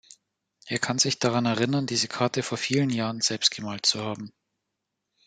Er 0.65 0.79
kann 0.79 0.97
sich 0.97 1.19
daran 1.19 1.45
erinnern, 1.45 1.85
diese 1.85 2.07
Karte 2.07 2.41
vor 2.41 2.57
vielen 2.57 2.89
Jahren 2.89 3.21
selbst 3.21 3.51
gemalt 3.51 3.85
zu 3.85 4.01
haben. 4.03 4.33